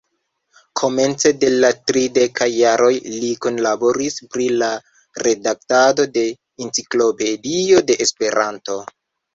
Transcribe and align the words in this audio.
Komence 0.79 1.31
de 1.43 1.51
la 1.65 1.69
tridekaj 1.91 2.47
jaroj 2.61 2.89
li 3.17 3.31
kunlaboris 3.45 4.19
pri 4.33 4.49
la 4.63 4.73
redaktado 5.29 6.11
de 6.19 6.29
Enciklopedio 6.67 7.89
de 7.91 8.03
Esperanto. 8.09 8.83